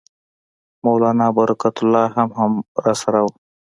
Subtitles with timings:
[0.85, 2.05] مولنا برکت الله
[2.39, 2.51] هم
[2.85, 3.31] راسره وو.